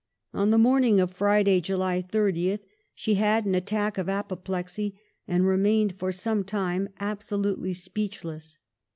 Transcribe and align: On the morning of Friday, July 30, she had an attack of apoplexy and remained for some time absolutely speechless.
On 0.33 0.49
the 0.49 0.57
morning 0.57 0.99
of 0.99 1.11
Friday, 1.11 1.61
July 1.61 2.01
30, 2.01 2.57
she 2.95 3.13
had 3.13 3.45
an 3.45 3.53
attack 3.53 3.99
of 3.99 4.09
apoplexy 4.09 4.99
and 5.27 5.45
remained 5.45 5.93
for 5.99 6.11
some 6.11 6.43
time 6.43 6.89
absolutely 6.99 7.73
speechless. 7.75 8.57